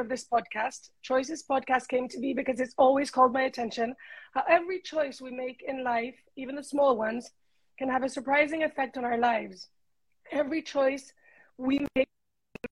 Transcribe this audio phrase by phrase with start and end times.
[0.00, 0.90] of this podcast.
[1.02, 3.94] Choices podcast came to be because it's always called my attention
[4.32, 7.30] how every choice we make in life, even the small ones,
[7.78, 9.68] can have a surprising effect on our lives.
[10.32, 11.12] Every choice
[11.58, 12.08] we make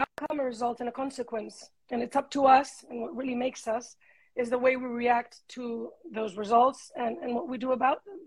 [0.00, 1.70] outcome, a result, and a consequence.
[1.90, 3.96] And it's up to us, and what really makes us
[4.36, 8.18] is the way we react to those results and, and what we do about them.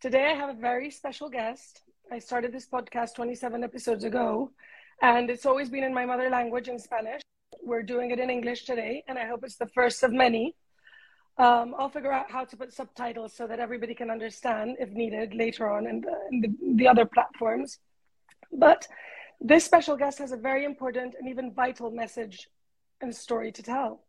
[0.00, 1.82] Today, I have a very special guest.
[2.10, 4.50] I started this podcast 27 episodes ago,
[5.02, 7.20] and it's always been in my mother language in Spanish.
[7.62, 10.54] We're doing it in English today, and I hope it's the first of many.
[11.38, 15.34] Um, I'll figure out how to put subtitles so that everybody can understand if needed
[15.34, 17.78] later on in the, in the, the other platforms.
[18.52, 18.86] But
[19.40, 22.48] this special guest has a very important and even vital message
[23.00, 24.02] and story to tell.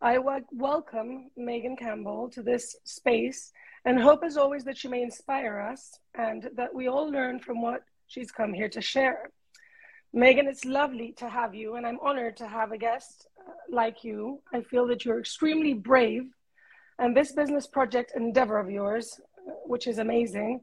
[0.00, 0.18] I
[0.52, 3.52] welcome Madison Campbell to this space
[3.84, 7.62] and hope, as always, that she may inspire us and that we all learn from
[7.62, 9.30] what she's come here to share.
[10.16, 14.02] Madison, it's lovely to have you, and I'm honored to have a guest uh, like
[14.02, 14.40] you.
[14.54, 16.24] I feel that you're extremely brave,
[16.98, 20.62] and this business project endeavor of yours, uh, which is amazing,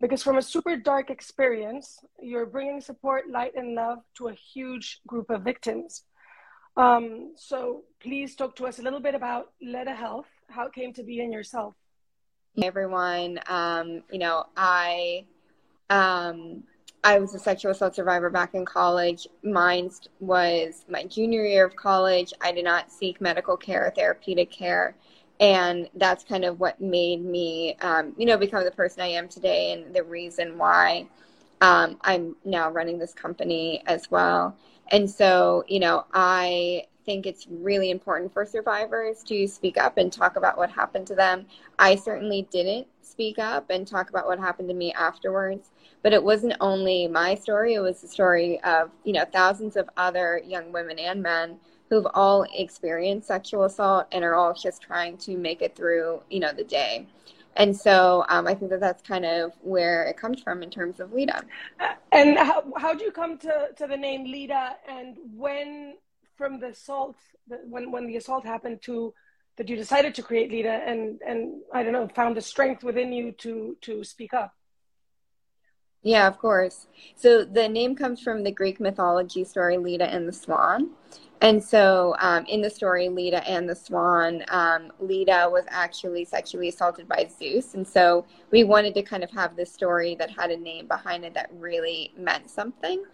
[0.00, 5.02] because from a super dark experience, you're bringing support, light, and love to a huge
[5.06, 6.04] group of victims.
[6.78, 10.94] Um, so please talk to us a little bit about Leda Health, how it came
[10.94, 11.74] to be in yourself.
[12.56, 15.26] Hey everyone, um, you know, I
[15.90, 16.64] um,
[17.04, 19.28] I was a sexual assault survivor back in college.
[19.42, 22.32] Mine was my junior year of college.
[22.40, 24.96] I did not seek medical care or therapeutic care
[25.40, 29.28] and that's kind of what made me um, you know become the person i am
[29.28, 31.06] today and the reason why
[31.60, 34.56] um, i'm now running this company as well
[34.92, 40.12] and so you know i think it's really important for survivors to speak up and
[40.12, 41.44] talk about what happened to them
[41.78, 45.70] i certainly didn't speak up and talk about what happened to me afterwards
[46.02, 49.88] but it wasn't only my story it was the story of you know thousands of
[49.96, 51.58] other young women and men
[51.90, 56.40] who've all experienced sexual assault and are all just trying to make it through, you
[56.40, 57.06] know, the day.
[57.56, 60.98] And so um, I think that that's kind of where it comes from in terms
[60.98, 61.44] of Leda.
[62.10, 64.76] And how how do you come to, to the name Leda?
[64.88, 65.94] And when
[66.36, 67.16] from the assault,
[67.46, 69.14] when when the assault happened to
[69.56, 73.12] that you decided to create Leda and and I don't know found the strength within
[73.12, 74.54] you to to speak up.
[76.02, 76.86] Yeah, of course.
[77.16, 80.90] So the name comes from the Greek mythology story Leda and the Swan.
[81.40, 86.68] And so, um, in the story, Leda and the Swan, um, Leda was actually sexually
[86.68, 87.74] assaulted by Zeus.
[87.74, 91.24] And so, we wanted to kind of have this story that had a name behind
[91.24, 93.04] it that really meant something.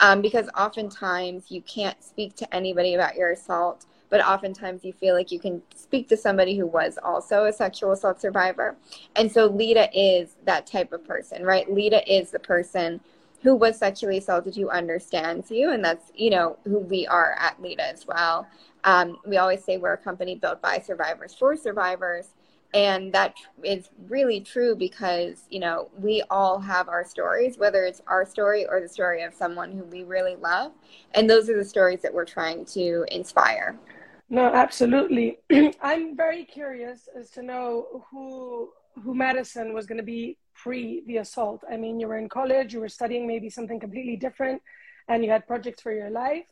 [0.00, 5.14] Um, because oftentimes, you can't speak to anybody about your assault, but oftentimes, you feel
[5.14, 8.76] like you can speak to somebody who was also a sexual assault survivor.
[9.16, 11.70] And so, Leda is that type of person, right?
[11.72, 13.00] Leda is the person
[13.42, 17.60] who was sexually assaulted who understands you and that's you know who we are at
[17.62, 18.46] leda as well
[18.84, 22.34] um, we always say we're a company built by survivors for survivors
[22.74, 28.02] and that is really true because you know we all have our stories whether it's
[28.06, 30.72] our story or the story of someone who we really love
[31.14, 33.78] and those are the stories that we're trying to inspire
[34.28, 35.38] no absolutely
[35.82, 38.70] i'm very curious as to know who
[39.02, 41.62] who madison was going to be pre the assault?
[41.70, 44.60] I mean, you were in college, you were studying maybe something completely different,
[45.08, 46.46] and you had projects for your life.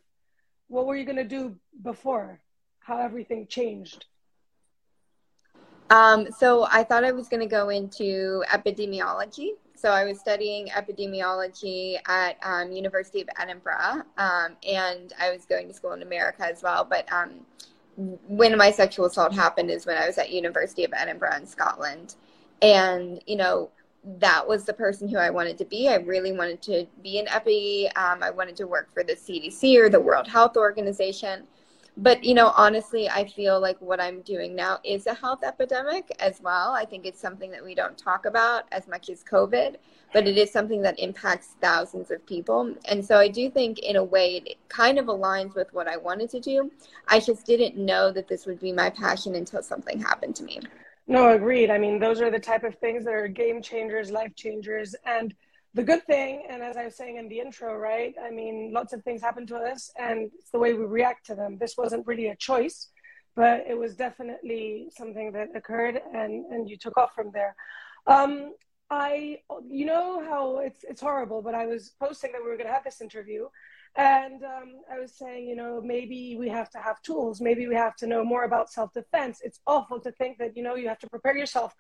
[0.69, 2.41] What were you going to do before?
[2.81, 4.07] How everything changed?
[5.91, 9.51] Um, so I thought I was going to go into epidemiology.
[9.77, 15.69] So I was studying epidemiology at um, University of Edinburgh, um, and I was going
[15.69, 16.85] to school in America as well.
[16.89, 17.41] But um,
[17.97, 22.15] when my sexual assault happened is when I was at University of Edinburgh in Scotland,
[22.63, 23.71] and you know
[24.19, 25.89] that was the person who I wanted to be.
[25.89, 27.89] I really wanted to be an epi.
[27.97, 31.47] Um, I wanted to work for the CDC or the World Health Organization.
[31.99, 36.15] But, you know, honestly, I feel like what I'm doing now is a health epidemic
[36.19, 36.73] as well.
[36.73, 39.77] I think it's something that we don't talk about as much as COVID,
[40.13, 42.75] but it is something that impacts thousands of people.
[42.85, 45.97] And so I do think, in a way, it kind of aligns with what I
[45.97, 46.71] wanted to do.
[47.09, 50.61] I just didn't know that this would be my passion until something happened to me.
[51.07, 51.71] No, agreed.
[51.71, 54.95] I mean, those are the type of things that are game changers, life changers.
[55.07, 55.35] And
[55.77, 58.15] the good thing, and as I was saying in the intro, right?
[58.27, 61.35] I mean, lots of things happen to us, and it's the way we react to
[61.35, 61.59] them.
[61.59, 62.89] This wasn't really a choice,
[63.35, 67.55] but it was definitely something that occurred, and, and you took off from there.
[68.07, 68.55] Um,
[68.89, 72.69] I, you know how it's it's horrible, but I was posting that we were going
[72.69, 73.49] to have this interview,
[73.97, 77.43] and um, I was saying, you know, maybe we have to have tools.
[77.43, 79.41] Maybe we have to know more about self defense.
[79.43, 81.75] It's awful to think that, you know, you have to prepare yourself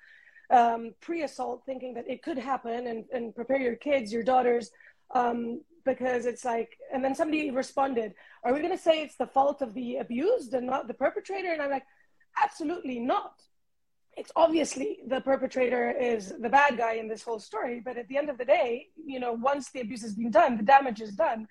[0.50, 4.70] um, pre assault, thinking that it could happen and, and prepare your kids, your daughters
[5.14, 8.14] um, because it's like, and then somebody responded,
[8.44, 11.52] Are we going to say it's the fault of the abused and not the perpetrator?
[11.52, 11.86] And I'm like,
[12.42, 13.40] Absolutely not.
[14.16, 17.80] It's obviously the perpetrator is the bad guy in this whole story.
[17.84, 20.56] But at the end of the day, you know, once the abuse has been done,
[20.56, 21.46] the damage is done.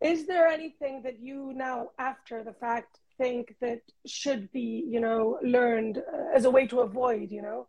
[0.00, 5.38] Is there anything that you now, after the fact, think that should be, you know,
[5.42, 6.02] learned
[6.34, 7.66] as a way to avoid, you know?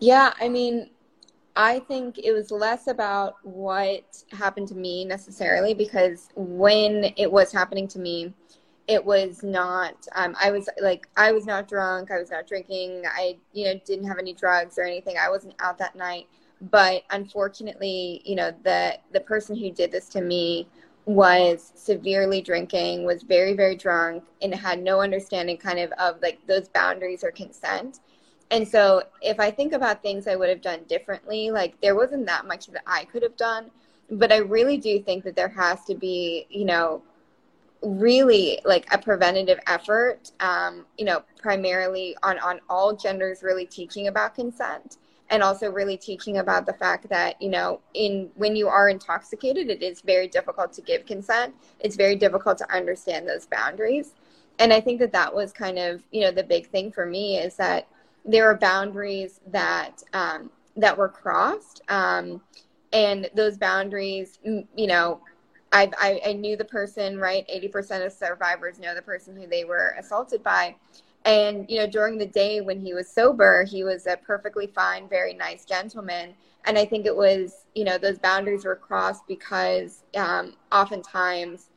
[0.00, 0.90] Yeah, I mean,
[1.56, 7.52] I think it was less about what happened to me necessarily because when it was
[7.52, 8.34] happening to me,
[8.88, 13.02] it was not um, i was like i was not drunk i was not drinking
[13.06, 16.26] i you know didn't have any drugs or anything i wasn't out that night.
[16.70, 20.68] But unfortunately you know the the person who did this to me
[21.06, 26.38] was severely drinking was very very drunk and had no understanding kind of of like
[26.46, 28.00] those boundaries or consent
[28.54, 32.24] and so if I think about things I would have done differently, like there wasn't
[32.26, 33.68] that much that I could have done.
[34.12, 37.02] But I really do think that there has to be, you know,
[37.82, 44.06] really like a preventative effort, um, you know, primarily on, on all genders really teaching
[44.06, 44.98] about consent
[45.30, 49.70] and also really teaching about the fact that you know in when you are intoxicated
[49.70, 54.12] it is very difficult to give consent it's very difficult to understand those boundaries
[54.58, 57.38] and i think that that was kind of you know the big thing for me
[57.38, 57.88] is that
[58.24, 62.40] there are boundaries that um, that were crossed, um,
[62.92, 65.20] and those boundaries, you know,
[65.72, 67.44] I, I, I knew the person, right?
[67.48, 70.76] Eighty percent of survivors know the person who they were assaulted by,
[71.24, 75.08] and you know, during the day when he was sober, he was a perfectly fine,
[75.08, 76.34] very nice gentleman.
[76.66, 81.68] And I think it was, you know, those boundaries were crossed because um, oftentimes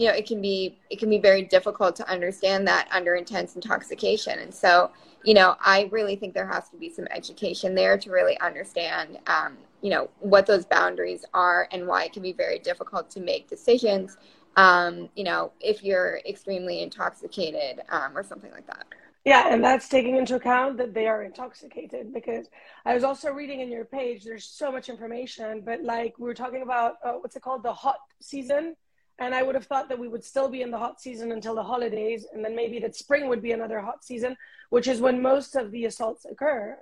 [0.00, 3.54] you know it can be it can be very difficult to understand that under intense
[3.54, 4.38] intoxication.
[4.38, 4.90] And so
[5.24, 9.18] you know i really think there has to be some education there to really understand
[9.26, 13.20] um, you know what those boundaries are and why it can be very difficult to
[13.20, 14.16] make decisions
[14.56, 18.86] um, you know if you're extremely intoxicated um, or something like that.
[19.26, 22.48] Yeah, and that's taking into account that they are intoxicated because
[22.86, 26.32] I was also reading in your page, there's so much information, but like we were
[26.32, 27.62] talking about, uh, what's it called?
[27.62, 28.76] The hot season
[29.20, 31.54] and I would have thought that we would still be in the hot season until
[31.54, 34.36] the holidays, and then maybe that spring would be another hot season,
[34.70, 36.76] which is when most of the assaults occur.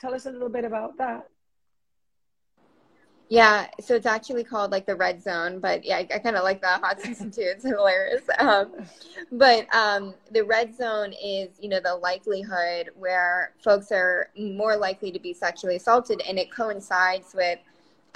[0.00, 1.28] Tell us a little bit about that.
[3.28, 6.42] Yeah, so it's actually called like the red zone, but yeah, I, I kind of
[6.42, 7.42] like the hot season too.
[7.44, 8.22] It's hilarious.
[8.38, 8.72] Um,
[9.30, 15.12] but um, the red zone is, you know, the likelihood where folks are more likely
[15.12, 17.58] to be sexually assaulted, and it coincides with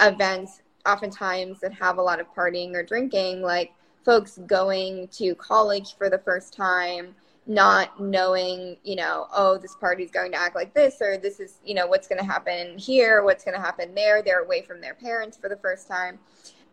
[0.01, 3.73] events oftentimes that have a lot of partying or drinking, like
[4.03, 7.15] folks going to college for the first time,
[7.47, 11.59] not knowing, you know, oh, this party's going to act like this, or this is,
[11.65, 14.21] you know, what's going to happen here, what's going to happen there.
[14.21, 16.19] They're away from their parents for the first time.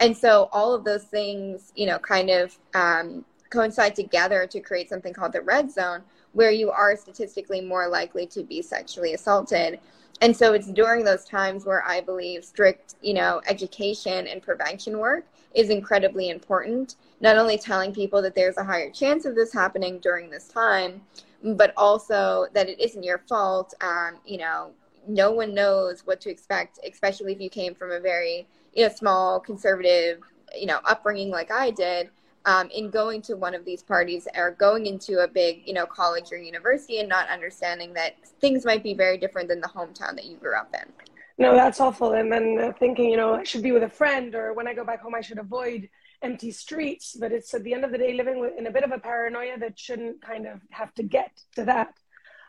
[0.01, 4.89] And so all of those things, you know, kind of um, coincide together to create
[4.89, 9.79] something called the red zone, where you are statistically more likely to be sexually assaulted
[10.21, 14.99] and so it's during those times where I believe strict, you know, education and prevention
[14.99, 16.97] work is incredibly important.
[17.21, 21.03] Not only telling people that there's a higher chance of this happening during this time,
[21.43, 23.75] but also that it isn't your fault.
[23.81, 24.71] Um, you know,
[25.09, 28.95] no one knows what to expect, especially if you came from a very, you know,
[28.95, 30.21] small conservative,
[30.57, 32.11] you know, upbringing like I did
[32.45, 35.87] um, in going to one of these parties or going into a big, you know,
[35.87, 40.15] college or university and not understanding that things might be very different than the hometown
[40.17, 40.93] that you grew up in.
[41.39, 42.13] No, that's awful.
[42.13, 44.85] And then thinking, you know, I should be with a friend, or when I go
[44.85, 45.89] back home, I should avoid
[46.21, 47.17] empty streets.
[47.19, 49.59] But it's at the end of the day living in a bit of a paranoia
[49.59, 51.95] that shouldn't kind of have to get to that.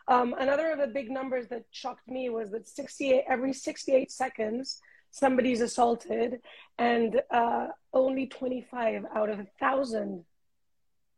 [0.06, 4.80] Um, another of the big numbers that shocked me was that 68 every 68 seconds
[5.14, 6.40] somebody's assaulted
[6.76, 10.24] and uh, only 25 out of a thousand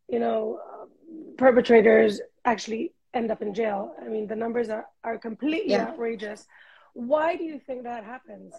[0.06, 0.84] you know uh,
[1.38, 5.86] perpetrators actually end up in jail i mean the numbers are, are completely yeah.
[5.86, 6.46] outrageous
[6.92, 8.52] why do you think that happens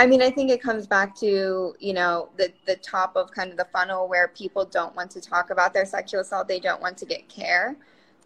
[0.00, 3.52] I mean, I think it comes back to, you know, the, the top of kind
[3.52, 6.48] of the funnel where people don't want to talk about their sexual assault.
[6.48, 7.76] They don't want to get care.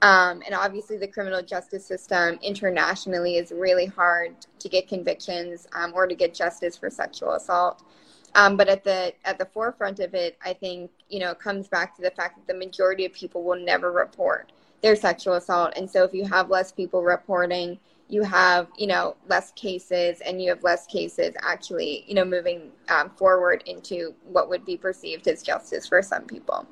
[0.02, 5.92] Um, and obviously, the criminal justice system internationally is really hard to get convictions um,
[5.94, 7.82] or to get justice for sexual assault.
[8.34, 11.68] Um, but at the at the forefront of it, I think you know it comes
[11.68, 15.72] back to the fact that the majority of people will never report their sexual assault,
[15.76, 20.42] and so if you have less people reporting, you have you know less cases, and
[20.42, 25.26] you have less cases actually you know moving um, forward into what would be perceived
[25.26, 26.66] as justice for some people.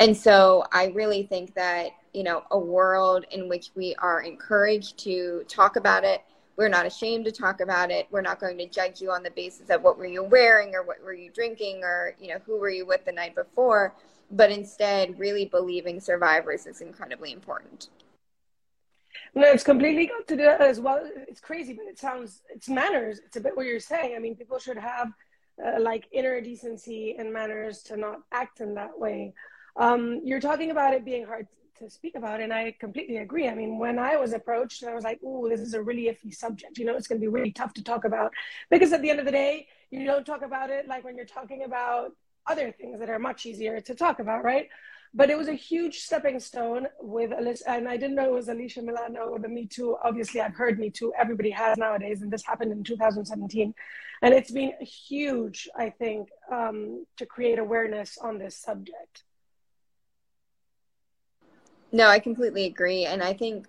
[0.00, 4.96] And so I really think that you know a world in which we are encouraged
[4.96, 6.22] to talk about it
[6.56, 9.30] we're not ashamed to talk about it we're not going to judge you on the
[9.32, 12.58] basis of what were you wearing or what were you drinking or you know who
[12.58, 13.94] were you with the night before
[14.30, 17.90] but instead really believing survivors is incredibly important
[19.34, 21.00] no, it's completely got to do that as well.
[21.28, 23.20] It's crazy, but it sounds it's manners.
[23.24, 24.14] It's a bit what you're saying.
[24.16, 25.12] I mean, people should have
[25.62, 29.34] uh, like inner decency and manners to not act in that way.
[29.76, 33.48] Um, you're talking about it being hard to speak about, and I completely agree.
[33.48, 36.34] I mean, when I was approached, I was like, "Oh, this is a really iffy
[36.34, 36.78] subject.
[36.78, 38.32] You know, it's going to be really tough to talk about
[38.70, 41.26] because at the end of the day, you don't talk about it like when you're
[41.26, 42.12] talking about
[42.46, 44.68] other things that are much easier to talk about, right?"
[45.14, 48.48] But it was a huge stepping stone with Alicia, and I didn't know it was
[48.48, 49.96] Alicia Milano or the Me Too.
[50.02, 51.12] Obviously, I've heard Me Too.
[51.18, 53.74] Everybody has nowadays, and this happened in 2017,
[54.22, 59.24] and it's been huge, I think, um, to create awareness on this subject.
[61.96, 63.68] No, I completely agree, and I think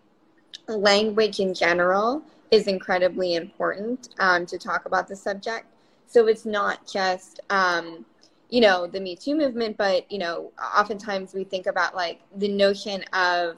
[0.67, 5.65] language in general is incredibly important um, to talk about the subject.
[6.07, 8.05] So it's not just um,
[8.49, 12.49] you know the me too movement but you know oftentimes we think about like the
[12.49, 13.55] notion of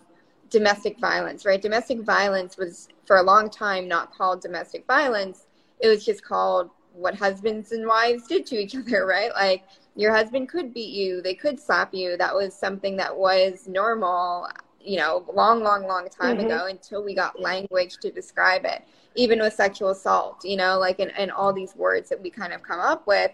[0.52, 1.62] domestic violence right?
[1.64, 5.48] Domestic violence was for a long time not called domestic violence.
[5.80, 9.32] It was just called what husbands and wives did to each other right?
[9.34, 9.64] Like
[10.00, 14.48] your husband could beat you they could slap you that was something that was normal
[14.80, 16.46] you know long long long time mm-hmm.
[16.46, 18.84] ago until we got language to describe it
[19.16, 22.54] even with sexual assault you know like and, and all these words that we kind
[22.54, 23.32] of come up with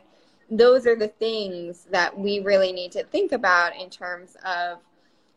[0.50, 4.80] those are the things that we really need to think about in terms of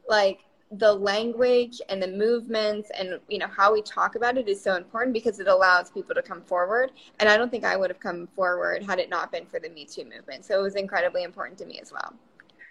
[0.08, 0.40] like
[0.72, 4.76] the language and the movements and you know how we talk about it is so
[4.76, 6.92] important because it allows people to come forward.
[7.20, 9.70] And i don't think i would have come forward had it not been for the
[9.70, 10.44] me too movement.
[10.44, 12.14] So it was incredibly important to me as well.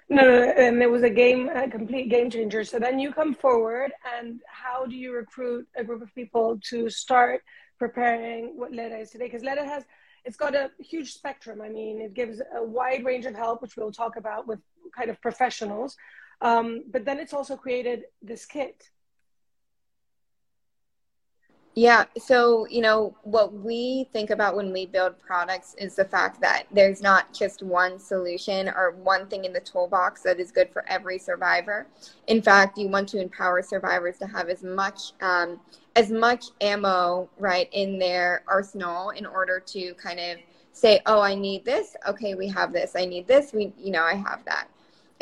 [0.10, 2.63] No, no, and um, it was a game a complete game changer.
[2.63, 6.89] So then you come forward and how do you recruit a group of people to
[6.89, 7.42] start
[7.77, 9.25] preparing what leda is today?
[9.25, 9.84] Because leda has
[10.24, 11.62] it's got a huge spectrum.
[11.62, 14.60] I mean, it gives a wide range of help, which we'll talk about with
[14.96, 15.96] kind of professionals.
[16.41, 18.89] Um, but then it's also created this kit.
[21.74, 22.06] Yeah.
[22.17, 26.63] So, you know, what we think about when we build products is the fact that
[26.72, 30.84] there's not just one solution or one thing in the toolbox that is good for
[30.89, 31.86] every survivor.
[32.25, 35.60] In fact, you want to empower survivors to have as much um,
[35.96, 40.38] as much ammo right in their arsenal in order to kind of
[40.72, 44.03] say oh i need this okay we have this i need this we you know
[44.03, 44.67] i have that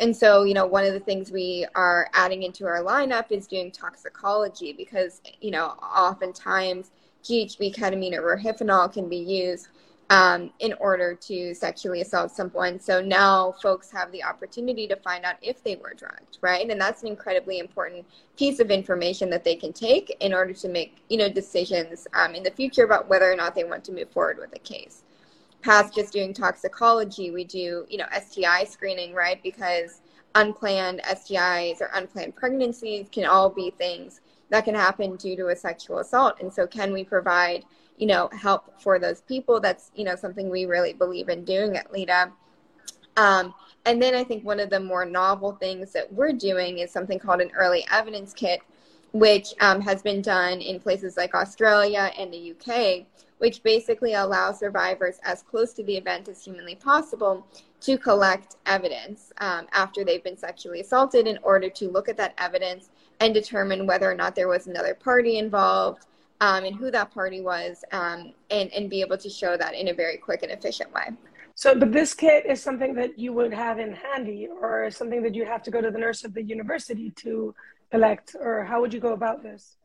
[0.00, 3.46] and so you know one of the things we are adding into our lineup is
[3.46, 6.90] doing toxicology because you know oftentimes
[7.24, 9.68] ghb ketamine or rohypnol can be used
[10.10, 12.78] um, in order to sexually assault someone.
[12.78, 16.68] So now folks have the opportunity to find out if they were drugged, right?
[16.68, 20.68] And that's an incredibly important piece of information that they can take in order to
[20.68, 23.92] make, you know, decisions um, in the future about whether or not they want to
[23.92, 25.02] move forward with a case.
[25.66, 29.42] Past just doing toxicology, we do, you know, STI screening, right?
[29.42, 30.00] Because
[30.34, 34.20] unplanned STIs or unplanned pregnancies can all be things
[34.50, 36.36] that can happen due to a sexual assault.
[36.40, 37.64] And so, can we provide
[37.96, 39.60] you know, help for those people.
[39.60, 42.32] That's, you know, something we really believe in doing at LEDA.
[43.16, 43.54] Um,
[43.86, 47.18] and then I think one of the more novel things that we're doing is something
[47.18, 48.60] called an early evidence kit,
[49.18, 53.06] which um, has been done in places like Australia and the UK,
[53.38, 57.46] which basically allows survivors as close to the event as humanly possible
[57.80, 62.34] to collect evidence um, after they've been sexually assaulted in order to look at that
[62.38, 66.06] evidence and determine whether or not there was another party involved,
[66.40, 69.88] um, and who that party was um, and, and be able to show that in
[69.88, 71.08] a very quick and efficient way.
[71.54, 75.34] So, but this kit is something that you would have in handy or something that
[75.34, 77.54] you have to go to the nurse of the university to
[77.90, 79.76] collect, or how would you go about this?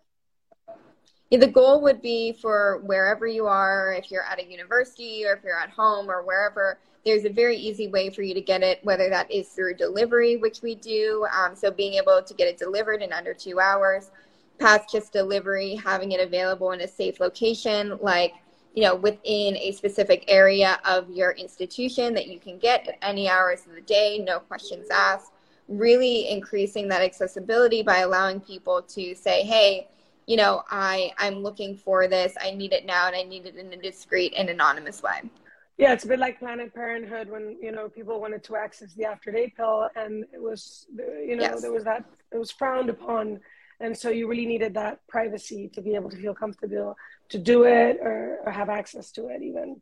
[1.30, 5.34] Yeah, the goal would be for wherever you are, if you're at a university or
[5.34, 8.62] if you're at home or wherever, there's a very easy way for you to get
[8.62, 11.26] it, whether that is through delivery, which we do.
[11.36, 14.12] Um, so being able to get it delivered in under two hours,
[14.60, 18.34] past just delivery, having it available in a safe location, like
[18.74, 23.28] you know within a specific area of your institution that you can get at any
[23.28, 25.31] hours of the day, no questions asked.
[25.72, 29.88] Really increasing that accessibility by allowing people to say, "Hey,
[30.28, 32.34] you know, I I'm looking for this.
[32.42, 35.22] I need it now, and I need it in a discreet and anonymous way."
[35.78, 39.06] Yeah, it's a bit like Planned Parenthood when you know people wanted to access the
[39.06, 40.88] after date pill, and it was
[41.26, 41.62] you know yes.
[41.62, 43.40] there was that it was frowned upon
[43.82, 46.96] and so you really needed that privacy to be able to feel comfortable
[47.30, 49.82] to do it or, or have access to it even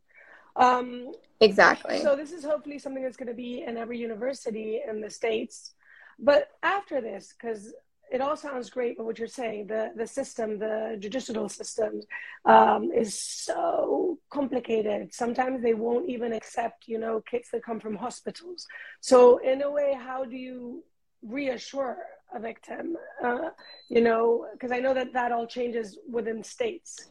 [0.56, 5.00] um, exactly so this is hopefully something that's going to be in every university in
[5.00, 5.74] the states
[6.20, 7.72] but after this because
[8.10, 12.00] it all sounds great, but what you're saying, the the system, the judicial system,
[12.44, 15.14] um, is so complicated.
[15.14, 18.66] Sometimes they won't even accept, you know, kids that come from hospitals.
[19.00, 20.82] So in a way, how do you
[21.22, 21.98] reassure
[22.34, 22.96] a victim?
[23.22, 23.50] Uh,
[23.88, 27.10] you know, because I know that that all changes within states.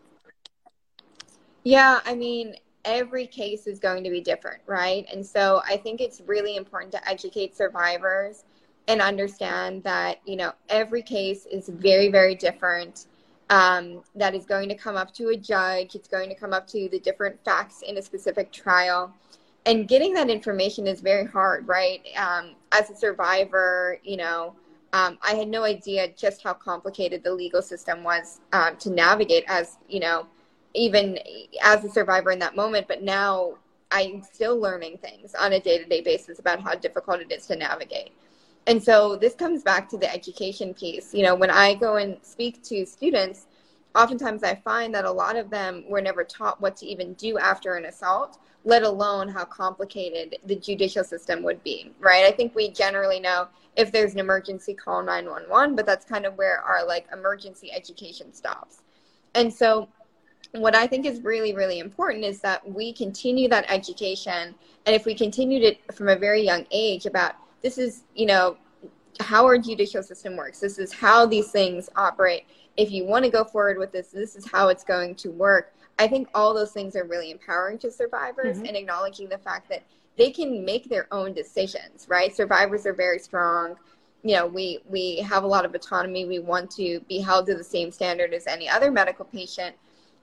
[1.63, 5.05] Yeah, I mean, every case is going to be different, right?
[5.13, 8.43] And so I think it's really important to educate survivors
[8.89, 13.05] and understand that you know every case is very very different
[13.51, 15.95] um, that is going to come up to a judge.
[15.95, 19.11] It's going to come up to the different facts in a specific trial.
[19.65, 22.01] And getting that information is very hard right?
[22.17, 24.55] Um, as a survivor you know
[24.93, 29.43] um, i had no idea just how complicated the legal system was um, to navigate
[29.47, 30.25] as you know
[30.73, 31.17] even
[31.63, 32.87] as a survivor in that moment.
[32.87, 33.55] But now
[33.91, 38.11] i'm still learning things on a day-to-day basis about how difficult it is to navigate
[38.69, 41.11] and so this comes back to the education piece.
[41.11, 43.47] You know, when I go and speak to students,
[43.95, 47.39] oftentimes I find that a lot of them were never taught what to even do
[47.39, 52.25] after an assault, let alone how complicated the judicial system would be, right?
[52.25, 56.37] I think we generally know if there's an emergency, call 911, but that's kind of
[56.37, 58.83] where our like emergency education stops.
[59.33, 59.89] And so
[60.51, 64.53] what I think is really, really important is that we continue that education.
[64.85, 68.57] And if we continued it from a very young age about this is, you know,
[69.19, 70.59] how our judicial system works.
[70.59, 72.45] This is how these things operate.
[72.77, 75.73] If you want to go forward with this, this is how it's going to work.
[75.97, 78.67] I think all those things are really empowering to survivors mm-hmm.
[78.67, 79.83] and acknowledging the fact that
[80.17, 82.33] they can make their own decisions, right?
[82.33, 83.75] Survivors are very strong.
[84.23, 86.25] You know, we we have a lot of autonomy.
[86.25, 89.75] We want to be held to the same standard as any other medical patient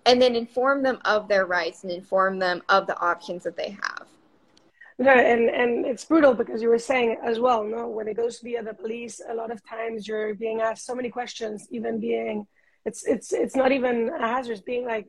[0.06, 3.70] and then inform them of their rights and inform them of the options that they
[3.70, 4.06] have.
[4.98, 7.62] No, and and it's brutal because you were saying as well.
[7.64, 10.94] No, when it goes via the police, a lot of times you're being asked so
[10.94, 12.46] many questions, even being,
[12.86, 14.64] it's it's it's not even a hazard.
[14.64, 15.06] being like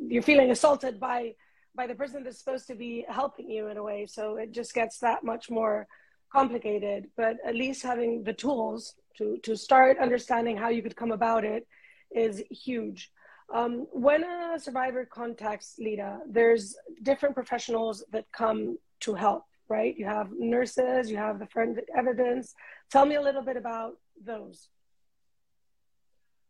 [0.00, 1.34] you're feeling assaulted by
[1.74, 4.06] by the person that's supposed to be helping you in a way.
[4.06, 5.86] So it just gets that much more
[6.32, 7.08] complicated.
[7.16, 11.44] But at least having the tools to to start understanding how you could come about
[11.44, 11.66] it
[12.10, 13.10] is huge.
[13.52, 19.96] Um, when a survivor contacts Leda, there's different professionals that come to help, right?
[19.96, 22.54] You have nurses, you have the forensic evidence.
[22.90, 24.68] Tell me a little bit about those.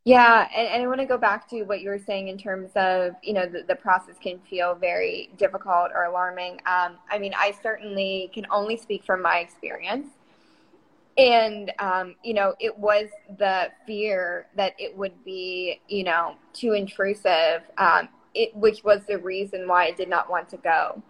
[0.04, 2.70] Yeah, and, and I want to go back to what you were saying in terms
[2.76, 6.54] of, you know, the, the process can feel very difficult or alarming.
[6.66, 10.08] Um, I mean, I certainly can only speak from my experience.
[11.18, 16.74] And, um, you know, it was the fear that it would be, you know, too
[16.74, 21.02] intrusive, um, it, which was the reason why I did not want to go.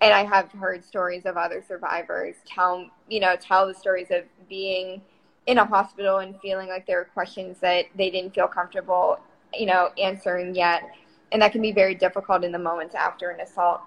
[0.00, 4.24] And I have heard stories of other survivors tell you know tell the stories of
[4.48, 5.00] being
[5.46, 9.18] in a hospital and feeling like there were questions that they didn't feel comfortable
[9.54, 10.82] you know answering yet.
[11.32, 13.80] And that can be very difficult in the moments after an assault.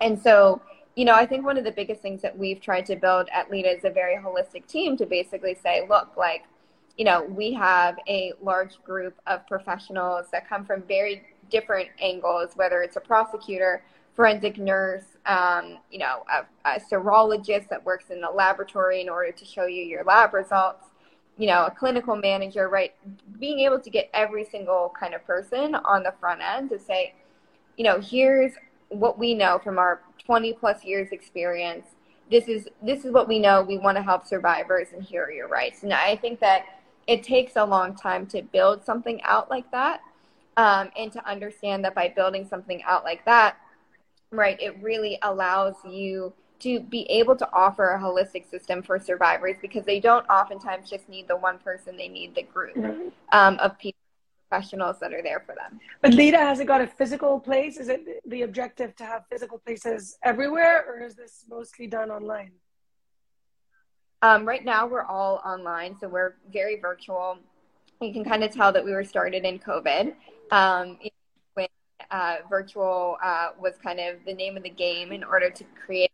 [0.00, 0.60] And so
[0.98, 3.48] you know i think one of the biggest things that we've tried to build at
[3.50, 6.44] leda is a very holistic team to basically say look like
[6.96, 12.50] you know we have a large group of professionals that come from very different angles
[12.56, 13.82] whether it's a prosecutor
[14.18, 19.30] forensic nurse, um, you know, a, a, serologist that works in the laboratory in order
[19.30, 20.86] to show you your lab results,
[21.36, 22.94] you know, a clinical manager, right?
[23.38, 27.14] Being able to get every single kind of person on the front end to say,
[27.76, 28.54] you know, here's
[28.88, 31.86] what we know from our 20 plus years experience.
[32.30, 33.62] This is this is what we know.
[33.62, 35.82] We want to help survivors, and here are your rights.
[35.82, 36.66] And I think that
[37.06, 40.00] it takes a long time to build something out like that,
[40.58, 43.56] um, and to understand that by building something out like that,
[44.30, 49.56] right, it really allows you to be able to offer a holistic system for survivors
[49.62, 52.76] because they don't oftentimes just need the one person, they need the group
[53.32, 54.00] um, of people,
[54.48, 55.80] professionals that are there for them.
[56.02, 57.76] But LEDA, has it got a physical place?
[57.76, 62.52] Is it the objective to have physical places everywhere, or is this mostly done online?
[64.22, 67.38] Um, right now, we're all online, so we're very virtual.
[68.00, 70.14] You can kind of tell that we were started in COVID.
[70.50, 70.98] Um,
[72.10, 76.10] uh, virtual uh, was kind of the name of the game in order to create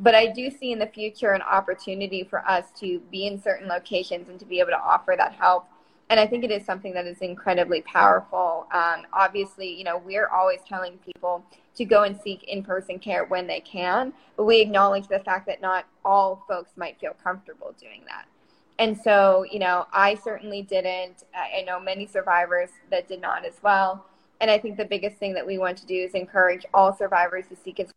[0.00, 3.68] but I do see in the future an opportunity for us to be in certain
[3.68, 5.66] locations and to be able to offer that help.
[6.10, 8.66] And I think it is something that is incredibly powerful.
[8.72, 11.44] Um, obviously, you know, we're always telling people
[11.76, 15.46] to go and seek in person care when they can, but we acknowledge the fact
[15.46, 18.26] that not all folks might feel comfortable doing that.
[18.80, 21.22] And so, you know, I certainly didn't.
[21.32, 24.04] I know many survivors that did not as well.
[24.40, 27.44] And I think the biggest thing that we want to do is encourage all survivors
[27.48, 27.92] to seek as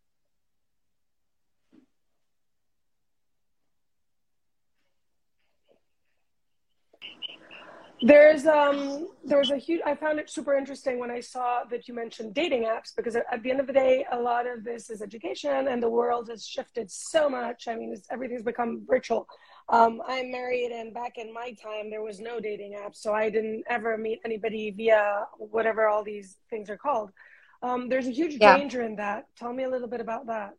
[8.06, 11.88] There's um there was a huge I found it super interesting when I saw that
[11.88, 14.90] you mentioned dating apps because at the end of the day a lot of this
[14.90, 17.70] is education and the world has shifted so much.
[17.70, 19.26] I mean everything's become virtual.
[19.70, 23.30] Um, I'm married and back in my time there was no dating apps so I
[23.30, 27.10] didn't ever meet anybody via whatever all these things are called.
[27.62, 28.58] Um, there's a huge yeah.
[28.58, 29.28] danger in that.
[29.38, 30.56] Tell me a little bit about that.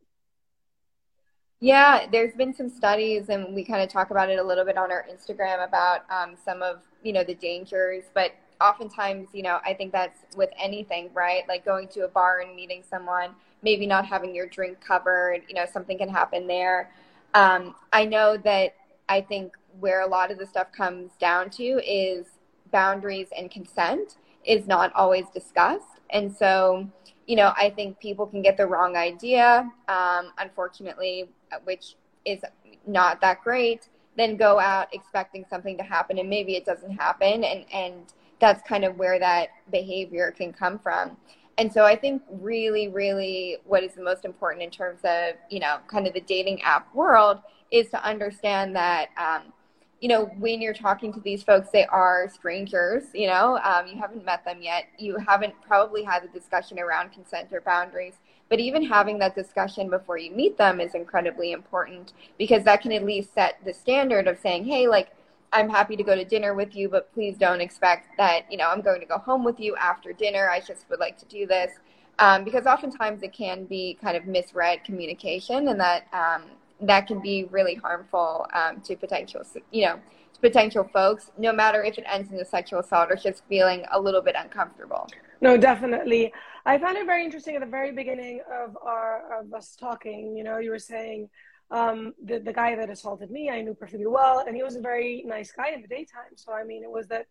[1.60, 4.76] Yeah, there's been some studies, and we kind of talk about it a little bit
[4.76, 8.04] on our Instagram about um, some of you know the dangers.
[8.12, 11.42] But oftentimes, you know, I think that's with anything, right?
[11.48, 13.30] Like going to a bar and meeting someone,
[13.62, 15.42] maybe not having your drink covered.
[15.48, 16.90] You know, something can happen there.
[17.34, 18.74] Um, I know that
[19.08, 22.26] I think where a lot of the stuff comes down to is
[22.72, 26.88] boundaries and consent is not always discussed, and so
[27.26, 31.30] you know, I think people can get the wrong idea, um, unfortunately,
[31.64, 32.40] which is
[32.86, 37.44] not that great, then go out expecting something to happen and maybe it doesn't happen.
[37.44, 37.94] And, and
[38.40, 41.16] that's kind of where that behavior can come from.
[41.56, 45.60] And so I think really, really what is the most important in terms of, you
[45.60, 47.38] know, kind of the dating app world
[47.70, 49.52] is to understand that, um,
[50.00, 53.96] you know, when you're talking to these folks, they are strangers, you know, um, you
[53.96, 54.84] haven't met them yet.
[54.98, 58.14] You haven't probably had a discussion around consent or boundaries.
[58.48, 62.92] But even having that discussion before you meet them is incredibly important because that can
[62.92, 65.08] at least set the standard of saying, hey, like,
[65.52, 68.68] I'm happy to go to dinner with you, but please don't expect that, you know,
[68.68, 70.50] I'm going to go home with you after dinner.
[70.50, 71.72] I just would like to do this.
[72.18, 76.44] Um, because oftentimes it can be kind of misread communication and that um,
[76.80, 79.98] that can be really harmful um, to potential, you know,
[80.32, 83.84] to potential folks, no matter if it ends in a sexual assault or just feeling
[83.92, 85.08] a little bit uncomfortable.
[85.40, 86.32] No, definitely.
[86.66, 90.36] I found it very interesting at the very beginning of our of us talking.
[90.36, 91.28] You know, you were saying
[91.70, 94.80] um, the the guy that assaulted me, I knew perfectly well, and he was a
[94.80, 96.36] very nice guy in the daytime.
[96.36, 97.26] So I mean, it was that.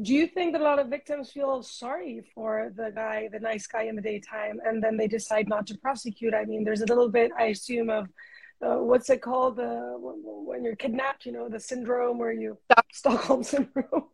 [0.00, 3.66] Do you think that a lot of victims feel sorry for the guy, the nice
[3.66, 6.32] guy in the daytime, and then they decide not to prosecute?
[6.32, 8.08] I mean, there's a little bit, I assume, of
[8.62, 12.58] uh, what's it called the when you're kidnapped you know the syndrome where you
[12.92, 14.04] stockholm syndrome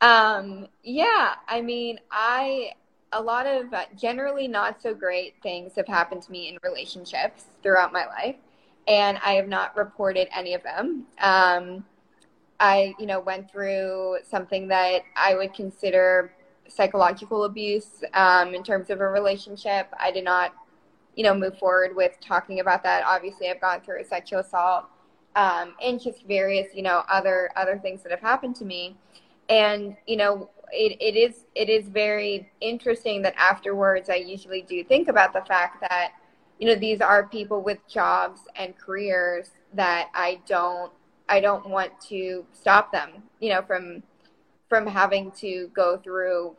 [0.00, 2.70] um yeah i mean i
[3.12, 7.44] a lot of uh, generally not so great things have happened to me in relationships
[7.62, 8.36] throughout my life
[8.86, 11.84] and i have not reported any of them um
[12.60, 16.32] i you know went through something that i would consider
[16.68, 20.54] psychological abuse um, in terms of a relationship i did not
[21.18, 23.02] you know, move forward with talking about that.
[23.04, 24.84] Obviously, I've gone through sexual assault
[25.34, 28.96] um, and just various, you know, other other things that have happened to me.
[29.48, 34.82] And you know, it, it is it is very interesting that afterwards I usually do
[34.84, 36.12] think about the fact that
[36.58, 40.92] you know these are people with jobs and careers that I don't
[41.28, 44.02] I don't want to stop them, you know, from
[44.68, 46.54] from having to go through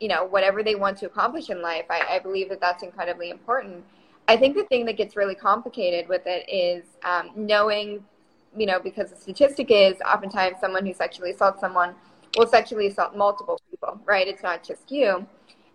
[0.00, 1.84] you know whatever they want to accomplish in life.
[1.88, 3.84] I, I, believe that that's incredibly important.
[4.26, 8.04] I think the thing that gets really complicated with it is um, knowing
[8.56, 11.94] you know because the statistic is oftentimes someone who sexually assaults someone
[12.36, 14.28] will sexually assault multiple people right?
[14.28, 15.26] It's not just you.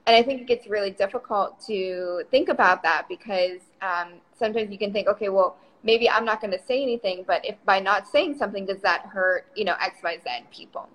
[0.08, 4.78] And i think it gets really difficult to think about that because um, sometimes you
[4.78, 8.08] can think okay well maybe i'm not going to say anything but if by not
[8.08, 10.90] saying something does that hurt you know xyz people?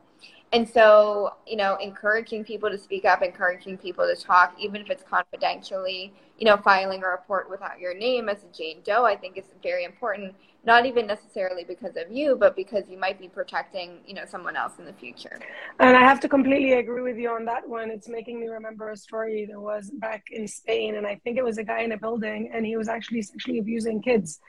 [0.55, 4.89] And so, you know, encouraging people to speak up, encouraging people to talk, even if
[4.89, 9.17] it's confidentially, you know, filing a report without your name as a Jane Doe, I
[9.17, 13.29] think is very important, not even necessarily because of you, but because you might be
[13.29, 15.39] protecting, you know, someone else in the future.
[15.79, 17.91] And I have to completely agree with you on that one.
[17.91, 21.45] It's making me remember a story that was back in Spain, and I think it
[21.45, 24.41] was a guy in a building, and he was actually sexually abusing kids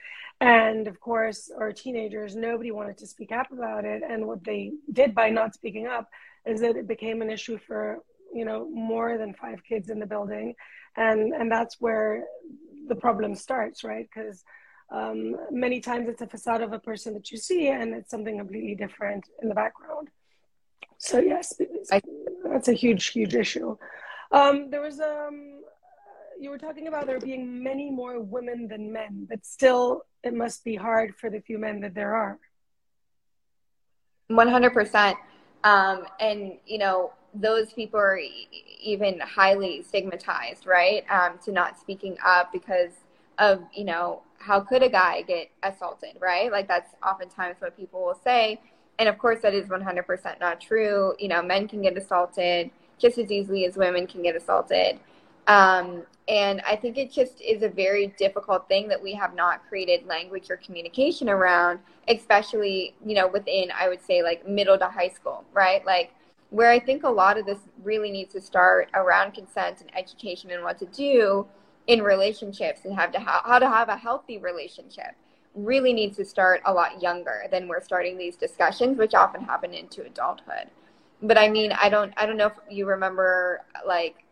[0.42, 4.72] and of course our teenagers nobody wanted to speak up about it and what they
[4.92, 6.10] did by not speaking up
[6.46, 8.00] is that it became an issue for
[8.34, 10.54] you know more than five kids in the building
[10.98, 12.26] and and that's where
[12.88, 14.44] the problem starts right because
[14.92, 18.38] um, many times it's a facade of a person that you see and it's something
[18.38, 20.10] completely different in the background
[20.98, 21.54] so yes
[22.44, 23.76] that's a huge huge issue
[24.32, 25.62] um, there was um,
[26.40, 30.64] you were talking about there being many more women than men, but still it must
[30.64, 32.40] be hard for the few men that there are.
[34.32, 35.16] 100%.
[35.64, 38.20] Um, and, you know, those people are
[38.82, 41.04] even highly stigmatized, right?
[41.10, 42.92] Um, to not speaking up because
[43.40, 46.52] of, you know, how could a guy get assaulted, right?
[46.52, 48.60] Like that's oftentimes what people will say.
[49.00, 51.14] And of course, that is 100% not true.
[51.20, 55.00] You know, men can get assaulted just as easily as women can get assaulted.
[55.48, 59.68] Um, and I think it just is a very difficult thing that we have not
[59.68, 64.86] created language or communication around, especially, you know, within, I would say, like middle to
[64.86, 65.86] high school, right?
[65.86, 66.14] Like,
[66.50, 70.52] where I think a lot of this really needs to start around consent and education
[70.52, 71.48] and what to do
[71.88, 75.16] in relationships and have to ha- how to have a healthy relationship
[75.56, 79.74] really needs to start a lot younger than we're starting these discussions, which often happen
[79.74, 80.70] into adulthood.
[81.22, 84.26] But I mean, I don't, I don't know if you remember like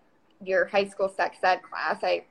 [0.44, 2.04] your high school sex ed class.
[2.04, 2.26] I,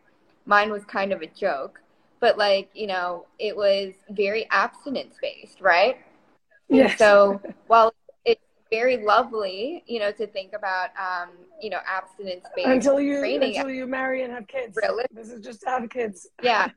[0.45, 1.81] mine was kind of a joke,
[2.21, 5.97] but like you know, it was very abstinence based, right?
[6.69, 6.99] Yes.
[6.99, 7.93] so while
[8.73, 11.29] very lovely, you know, to think about, um,
[11.61, 14.79] you know, abstinence based until you training, until you marry and have kids.
[14.83, 15.05] Really?
[15.13, 16.29] This is just to have kids.
[16.43, 16.71] Yeah.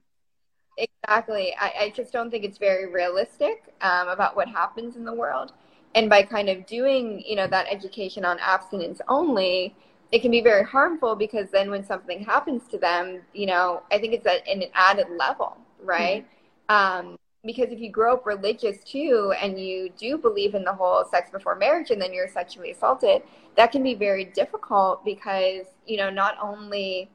[0.77, 1.55] Exactly.
[1.58, 5.53] I, I just don't think it's very realistic um, about what happens in the world.
[5.95, 9.73] And by kind of doing, you know, that education on abstinence only,
[10.12, 13.99] it can be very harmful because then when something happens to them, you know, I
[13.99, 16.27] think it's at an added level, right?
[16.69, 17.08] Mm-hmm.
[17.10, 21.05] Um, because if you grow up religious too and you do believe in the whole
[21.05, 23.21] sex before marriage and then you're sexually assaulted,
[23.55, 27.10] that can be very difficult because, you know, not only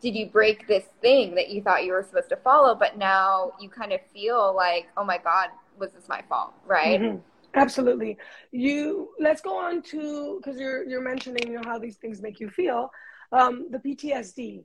[0.00, 3.52] did you break this thing that you thought you were supposed to follow, but now
[3.60, 6.54] you kind of feel like, oh my God, was this my fault?
[6.66, 7.00] Right.
[7.00, 7.18] Mm-hmm.
[7.54, 8.18] Absolutely.
[8.50, 12.40] You let's go on to because you're you're mentioning you know how these things make
[12.40, 12.90] you feel.
[13.30, 14.64] Um, the PTSD.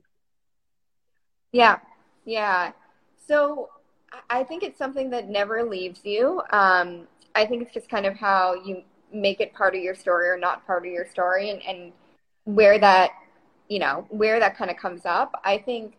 [1.52, 1.78] Yeah,
[2.24, 2.72] yeah.
[3.26, 3.68] So
[4.28, 6.42] I think it's something that never leaves you.
[6.50, 10.28] Um, I think it's just kind of how you make it part of your story
[10.28, 11.92] or not part of your story, and, and
[12.44, 13.10] where that
[13.68, 15.40] you know where that kind of comes up.
[15.44, 15.94] I think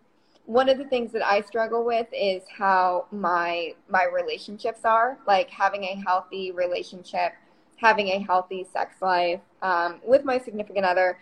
[0.45, 5.49] one of the things that I struggle with is how my my relationships are like
[5.49, 7.33] having a healthy relationship,
[7.77, 11.17] having a healthy sex life um, with my significant other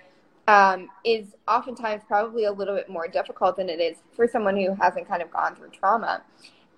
[0.47, 4.73] um, is oftentimes probably a little bit more difficult than it is for someone who
[4.73, 6.23] hasn't kind of gone through trauma.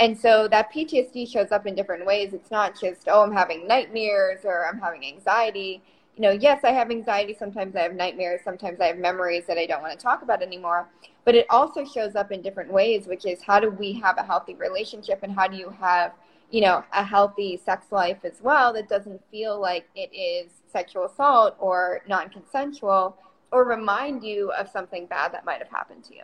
[0.01, 2.33] And so that PTSD shows up in different ways.
[2.33, 5.81] It's not just, oh, I'm having nightmares or I'm having anxiety
[6.15, 7.33] you know, yes, I have anxiety.
[7.33, 8.41] Sometimes I have nightmares.
[8.43, 10.87] Sometimes I have memories that I don't want to talk about anymore.
[11.23, 14.23] But it also shows up in different ways, which is how do we have a
[14.23, 16.13] healthy relationship and how do you have,
[16.49, 21.05] you know, a healthy sex life as well that doesn't feel like it is sexual
[21.05, 23.17] assault or non consensual
[23.51, 26.23] or remind you of something bad that might have happened to you.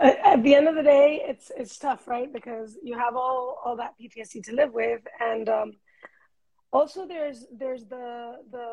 [0.00, 2.32] At the end of the day, it's it's tough, right?
[2.32, 5.72] Because you have all all that PTSD to live with, and um,
[6.72, 8.66] also there's there's the the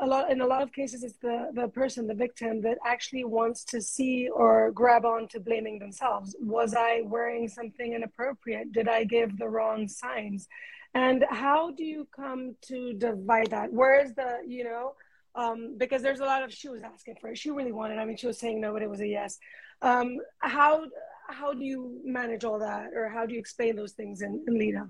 [0.00, 3.24] a lot in a lot of cases it's the the person the victim that actually
[3.24, 6.36] wants to see or grab on to blaming themselves.
[6.40, 8.72] Was i wearing something inappropriate?
[8.72, 10.48] Did i give the wrong signs?
[10.94, 13.72] And how do you come to divide that?
[13.72, 14.94] Where is the you know
[15.36, 17.38] um, because there's a lot of she was asking for it.
[17.38, 19.38] She really wanted i mean she was saying no but it was a yes
[19.82, 20.86] um, how
[21.28, 24.58] how do you manage all that or how do you explain those things in, in
[24.58, 24.86] leda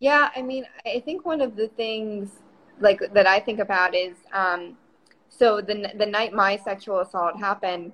[0.00, 2.30] yeah, I mean, I think one of the things
[2.80, 4.78] like that I think about is um,
[5.28, 7.92] so the the night my sexual assault happened,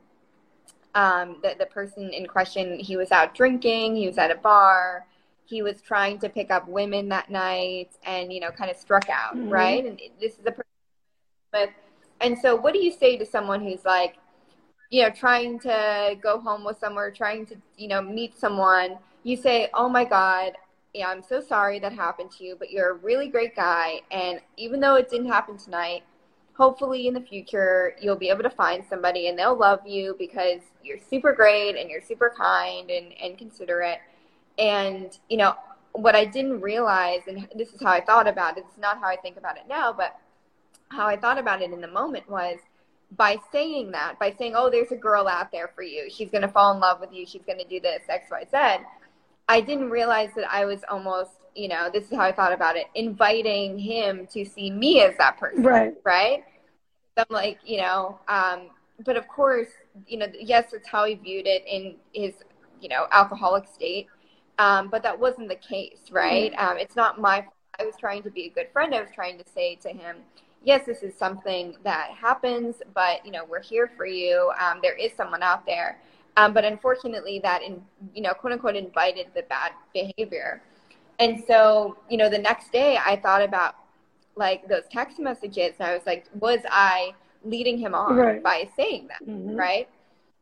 [0.94, 5.04] um, the the person in question he was out drinking, he was at a bar,
[5.46, 9.10] he was trying to pick up women that night, and you know, kind of struck
[9.10, 9.50] out, mm-hmm.
[9.50, 9.84] right?
[9.84, 10.64] And this is a person
[11.52, 11.70] with,
[12.20, 14.14] and so what do you say to someone who's like,
[14.90, 18.98] you know, trying to go home with someone, trying to you know meet someone?
[19.22, 20.52] You say, oh my God,
[20.96, 24.00] yeah, I'm so sorry that happened to you, but you're a really great guy.
[24.10, 26.04] And even though it didn't happen tonight,
[26.56, 30.60] hopefully in the future you'll be able to find somebody and they'll love you because
[30.82, 33.98] you're super great and you're super kind and, and considerate.
[34.58, 35.54] And, you know,
[35.92, 39.06] what I didn't realize, and this is how I thought about it, it's not how
[39.06, 40.18] I think about it now, but
[40.88, 42.58] how I thought about it in the moment was
[43.12, 46.10] by saying that, by saying, oh, there's a girl out there for you.
[46.10, 47.24] She's going to fall in love with you.
[47.26, 48.84] She's going to do this, X, Y, Z
[49.48, 52.76] I didn't realize that I was almost, you know, this is how I thought about
[52.76, 55.62] it, inviting him to see me as that person.
[55.62, 55.94] Right.
[56.04, 56.44] Right.
[57.16, 58.70] So I'm like, you know, um,
[59.04, 59.68] but of course,
[60.06, 62.34] you know, yes, it's how he viewed it in his,
[62.80, 64.08] you know, alcoholic state.
[64.58, 66.52] Um, but that wasn't the case, right?
[66.52, 66.68] Mm-hmm.
[66.68, 67.46] Um, it's not my.
[67.78, 68.94] I was trying to be a good friend.
[68.94, 70.16] I was trying to say to him,
[70.66, 74.52] yes, this is something that happens, but you know, we're here for you.
[74.60, 75.98] Um, there is someone out there.
[76.36, 77.80] Um, but unfortunately, that in
[78.14, 80.60] you know quote unquote invited the bad behavior.
[81.18, 83.76] And so you know the next day I thought about
[84.34, 88.42] like those text messages, and I was like, was I leading him on right.
[88.42, 89.56] by saying that, mm-hmm.
[89.56, 89.88] right?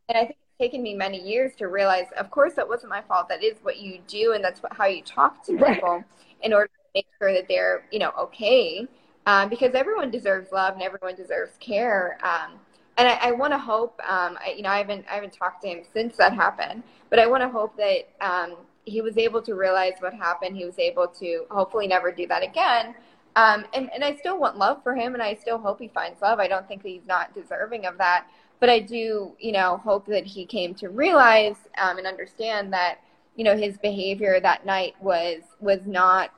[0.09, 3.01] And I think it's taken me many years to realize, of course, that wasn't my
[3.01, 3.29] fault.
[3.29, 6.03] That is what you do, and that's what, how you talk to people right.
[6.41, 8.85] in order to make sure that they're you know okay,
[9.25, 12.17] um, because everyone deserves love and everyone deserves care.
[12.23, 12.59] Um,
[12.97, 15.63] and I, I want to hope, um, I, you know, I haven't, I haven't talked
[15.63, 19.41] to him since that happened, but I want to hope that um, he was able
[19.41, 20.55] to realize what happened.
[20.55, 22.95] He was able to hopefully never do that again.
[23.35, 26.21] Um, and, and I still want love for him, and I still hope he finds
[26.21, 26.39] love.
[26.39, 28.27] I don't think he's not deserving of that,
[28.61, 32.99] but I do, you know, hope that he came to realize um, and understand that,
[33.35, 36.31] you know, his behavior that night was was not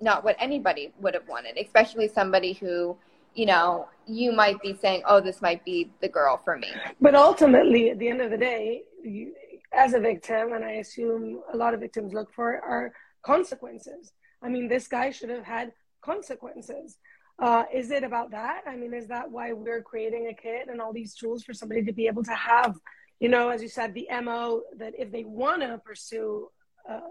[0.00, 2.96] not what anybody would have wanted, especially somebody who
[3.34, 6.68] you know, you might be saying, oh, this might be the girl for me.
[7.00, 9.32] But ultimately, at the end of the day, you,
[9.72, 14.12] as a victim, and I assume a lot of victims look for are consequences.
[14.42, 16.98] I mean, this guy should have had consequences.
[17.38, 18.62] Uh, is it about that?
[18.66, 21.84] I mean, is that why we're creating a kit and all these tools for somebody
[21.84, 22.76] to be able to have,
[23.20, 26.50] you know, as you said, the MO that if they want to pursue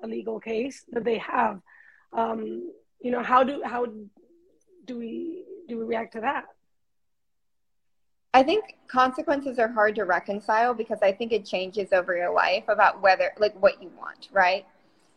[0.03, 1.61] a, legal case, that they have.
[2.11, 3.85] Um, you know, how do how
[4.85, 6.45] do we do we react to that?
[8.33, 12.65] I think consequences are hard to reconcile because I think it changes over your life
[12.67, 14.65] about whether like what you want, right?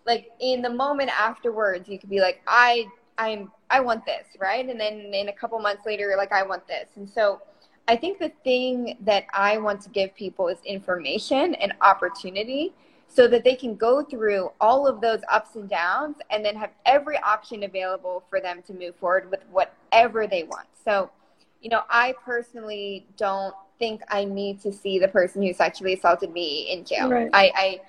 [0.06, 2.86] Like in the moment afterwards, you could be like, I
[3.18, 4.66] I'm I want this, right?
[4.66, 6.88] And then in a couple months later, you're like, I want this.
[6.96, 7.42] And so
[7.88, 12.72] I think the thing that I want to give people is information and opportunity
[13.14, 16.70] so that they can go through all of those ups and downs and then have
[16.86, 20.66] every option available for them to move forward with whatever they want.
[20.82, 21.10] So,
[21.60, 26.32] you know, I personally don't think I need to see the person who sexually assaulted
[26.32, 27.10] me in jail.
[27.10, 27.28] Right.
[27.34, 27.80] I, I,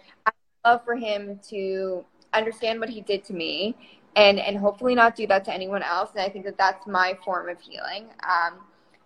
[0.65, 3.77] I love for him to understand what he did to me
[4.17, 6.09] and, and hopefully not do that to anyone else.
[6.13, 8.07] And I think that that's my form of healing.
[8.27, 8.59] Um,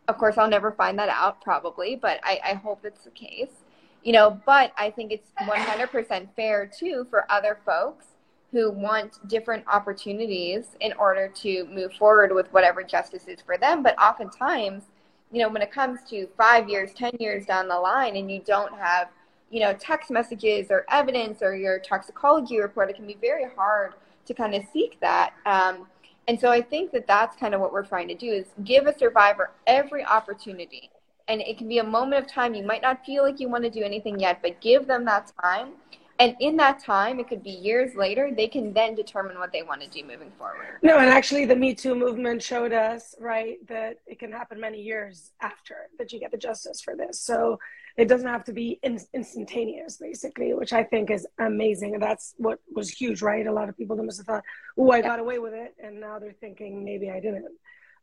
[0.07, 3.65] of course, I'll never find that out probably, but I, I hope it's the case
[4.07, 8.05] you know, but I think it's 100% fair too for other folks
[8.53, 13.83] who want different opportunities in order to move forward with whatever justice is for them.
[13.83, 14.83] But oftentimes,
[15.29, 18.41] you know, when it comes to five years, 10 years down the line, and you
[18.45, 19.09] don't have,
[19.49, 23.91] you know, text messages or evidence or your toxicology report, it can be very hard
[24.25, 25.33] to kind of seek that.
[25.45, 25.85] Um,
[26.29, 28.87] and so I think that that's kind of what we're trying to do is give
[28.87, 30.91] a survivor every opportunity
[31.27, 32.55] and it can be a moment of time.
[32.55, 35.31] You might not feel like you want to do anything yet but give them that
[35.41, 35.73] time.
[36.19, 39.61] And in that time it could be years later they can then determine what they
[39.61, 40.79] want to do moving forward.
[40.81, 44.81] No and actually the me too movement showed us right that it can happen many
[44.81, 47.19] years after that you get the justice for this.
[47.21, 47.59] So
[47.97, 51.93] it doesn't have to be in- instantaneous basically which i think is amazing.
[51.93, 53.45] And that's what was huge right?
[53.45, 54.43] A lot of people must have thought
[54.77, 55.03] oh i yeah.
[55.03, 57.45] got away with it and now they're thinking maybe i didn't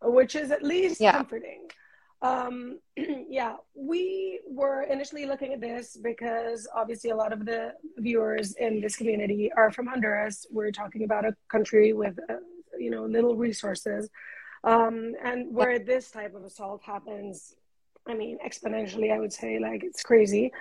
[0.03, 1.13] which is at least yeah.
[1.13, 1.69] comforting
[2.23, 2.79] um,
[3.29, 8.81] yeah, we were initially looking at this because obviously a lot of the viewers in
[8.81, 10.47] this community are from Honduras.
[10.51, 12.37] We're talking about a country with, uh,
[12.79, 14.09] you know, little resources,
[14.65, 17.55] um, and where this type of assault happens,
[18.09, 20.53] I mean, exponentially, I would say, like it's crazy.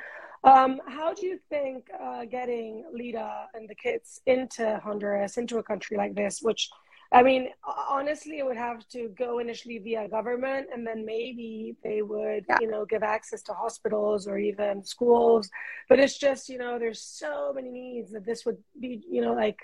[0.43, 5.63] Um, how do you think uh, getting Leda and the kids into Honduras, into a
[5.63, 6.69] country like this, which
[7.13, 7.49] I mean,
[7.89, 12.58] honestly, it would have to go initially via government, and then maybe they would, yeah.
[12.60, 15.47] you know, give access to hospitals or even schools.
[15.88, 19.34] But it's just, you know, there's so many needs that this would be, you know,
[19.34, 19.60] like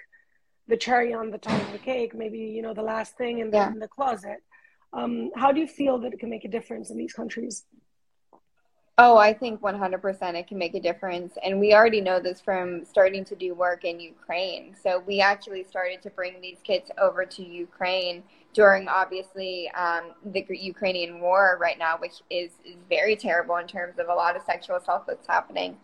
[0.68, 3.50] the cherry on the top of the cake, maybe, you know, the last thing in
[3.50, 3.72] the, yeah.
[3.72, 4.44] in the closet.
[4.94, 7.66] Um, how do you feel that it can make a difference in these countries?
[9.02, 11.38] Oh, I think 100% it can make a difference.
[11.42, 14.76] And we already know this from starting to do work in Ukraine.
[14.76, 20.46] So we actually started to bring these kits over to Ukraine during obviously um, the
[20.50, 24.42] Ukrainian war right now, which is, is very terrible in terms of a lot of
[24.42, 25.78] sexual assault that's happening.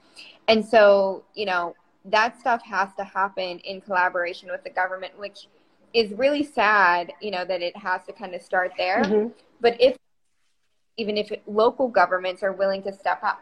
[0.50, 1.74] And so, you know,
[2.04, 5.48] that stuff has to happen in collaboration with the government, which
[5.94, 9.04] is really sad, you know, that it has to kind of start there.
[9.04, 9.30] Mm-hmm.
[9.62, 9.96] But if
[10.98, 13.42] even if local governments are willing to step up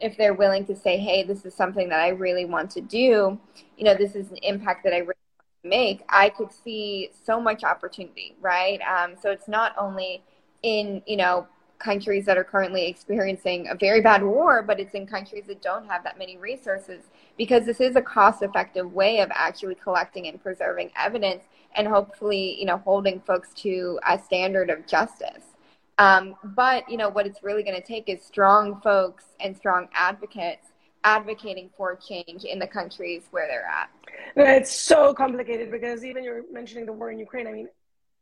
[0.00, 3.38] if they're willing to say hey this is something that i really want to do
[3.76, 7.10] you know this is an impact that i really want to make i could see
[7.24, 8.80] so much opportunity right?
[8.82, 10.22] Um, so it's not only
[10.62, 11.46] in you know
[11.78, 15.86] countries that are currently experiencing a very bad war but it's in countries that don't
[15.86, 17.04] have that many resources
[17.36, 21.44] because this is a cost effective way of actually collecting and preserving evidence
[21.76, 25.54] and hopefully you know holding folks to a standard of justice
[25.98, 29.88] um, but you know what it's really going to take is strong folks and strong
[29.94, 30.68] advocates
[31.04, 33.90] advocating for change in the countries where they're at.
[34.36, 37.46] It's so complicated because even you're mentioning the war in Ukraine.
[37.46, 37.68] I mean,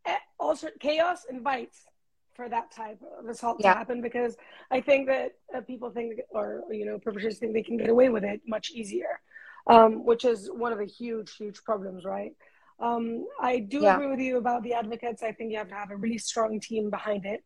[0.07, 1.87] eh, also chaos invites
[2.35, 3.72] for that type of assault yeah.
[3.72, 4.37] to happen because
[4.70, 8.11] I think that uh, people think, or you know, perpetrators think they can get away
[8.11, 9.20] with it much easier,
[9.68, 12.33] um, which is one of the huge, huge problems, right?
[12.79, 13.95] Um, I do yeah.
[13.95, 15.22] agree with you about the advocates.
[15.22, 17.43] I think you have to have a really strong team behind it.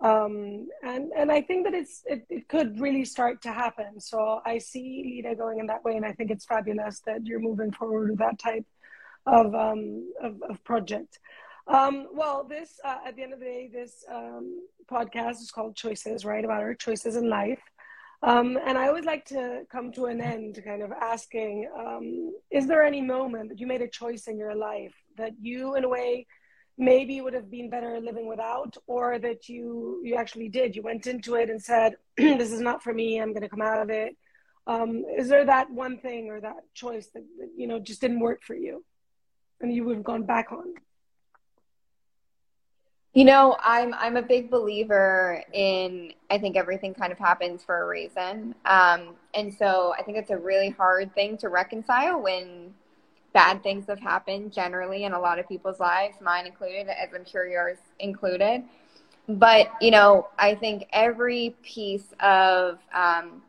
[0.00, 4.00] Um, and and I think that it's it, it could really start to happen.
[4.00, 7.40] So I see Leda going in that way, and I think it's fabulous that you're
[7.40, 8.64] moving forward with that type
[9.26, 11.18] of um, of, of project.
[11.66, 15.76] Um, well, this uh, at the end of the day, this um, podcast is called
[15.76, 16.44] Choices, right?
[16.44, 17.60] About our choices in life.
[18.22, 22.66] Um, and I always like to come to an end kind of asking um, Is
[22.66, 25.88] there any moment that you made a choice in your life that you, in a
[25.88, 26.26] way,
[26.78, 30.76] maybe would have been better living without, or that you, you actually did?
[30.76, 33.62] You went into it and said, This is not for me, I'm going to come
[33.62, 34.16] out of it.
[34.66, 38.20] Um, is there that one thing or that choice that, that, you know, just didn't
[38.20, 38.84] work for you
[39.60, 40.74] and you would have gone back on?
[43.14, 47.82] You know, I'm I'm a big believer in I think everything kind of happens for
[47.82, 48.54] a reason.
[48.64, 52.74] Um, and so I think it's a really hard thing to reconcile when
[53.32, 57.24] bad things have happened generally in a lot of people's lives, mine included, as I'm
[57.24, 58.64] sure yours included.
[59.28, 63.42] But you know, I think every piece of um,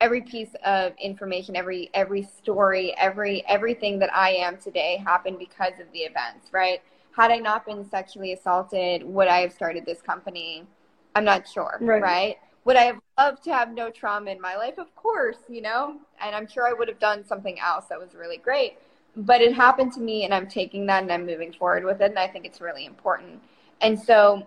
[0.00, 5.80] every piece of information, every every story, every everything that I am today happened because
[5.80, 6.80] of the events, right?
[7.16, 10.66] had I not been sexually assaulted, would I have started this company?
[11.14, 12.02] I'm not sure, right?
[12.02, 12.36] right?
[12.66, 14.78] Would I have loved to have no trauma in my life?
[14.78, 18.14] Of course, you know, and I'm sure I would have done something else that was
[18.14, 18.76] really great.
[19.16, 22.10] But it happened to me, and I'm taking that and I'm moving forward with it,
[22.10, 23.40] and I think it's really important.
[23.80, 24.46] And so,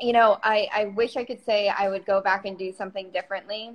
[0.00, 3.10] you know, I, I wish I could say I would go back and do something
[3.10, 3.74] differently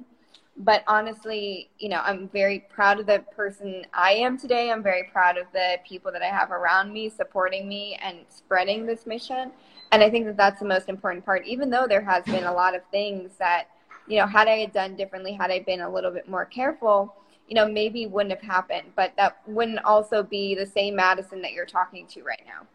[0.57, 4.71] but honestly, you know, I'm very proud of the person I am today.
[4.71, 8.85] I'm very proud of the people that I have around me supporting me and spreading
[8.85, 9.51] this mission.
[9.91, 12.53] And I think that that's the most important part, even though there has been a
[12.53, 13.65] lot of things that,
[14.07, 17.13] you know, had I done differently, had I been a little bit more careful,
[17.47, 18.87] you know, maybe wouldn't have happened.
[18.95, 22.67] But that wouldn't also be the same Madison that you're talking to right now.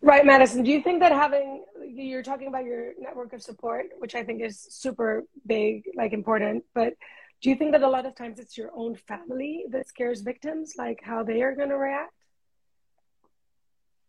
[0.00, 0.62] Right, Madison.
[0.62, 4.42] Do you think that having, you're talking about your network of support, which I think
[4.42, 6.94] is super big, like important, but
[7.40, 10.74] do you think that a lot of times it's your own family that scares victims,
[10.76, 12.12] like how they are going to react?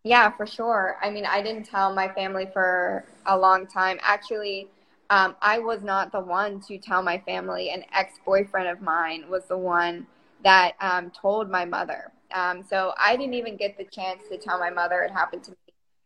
[0.04, 0.98] Yeah, for sure.
[1.02, 4.00] I mean, I didn't tell my family for a long time.
[4.02, 4.70] Actually,
[5.10, 7.70] um, I was not the one to tell my family.
[7.72, 10.06] An ex boyfriend of mine was the one
[10.44, 12.12] that um, told my mother.
[12.34, 15.52] Um, so I didn't even get the chance to tell my mother it happened to
[15.52, 15.58] me.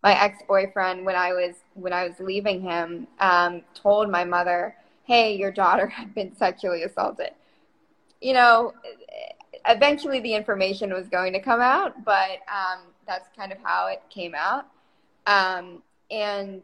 [0.02, 4.76] My ex boyfriend, when I was when I was leaving him, um, told my mother
[5.04, 7.32] hey, your daughter had been sexually assaulted.
[8.22, 8.74] You know,
[9.68, 14.02] eventually the information was going to come out, but um, that's kind of how it
[14.10, 14.66] came out.
[15.26, 16.62] Um, and,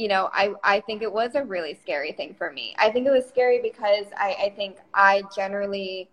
[0.00, 2.74] you know, I, I think it was a really scary thing for me.
[2.78, 6.08] I think it was scary because I, I think I generally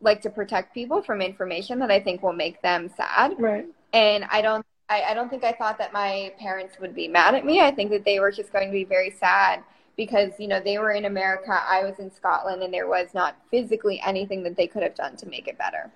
[0.00, 3.34] like to protect people from information that I think will make them sad.
[3.36, 3.66] Right.
[3.92, 7.34] And I don't I, I don't think I thought that my parents would be mad
[7.34, 7.60] at me.
[7.60, 9.64] I think that they were just going to be very sad
[9.96, 13.36] because you know they were in America, I was in Scotland, and there was not
[13.50, 15.90] physically anything that they could have done to make it better.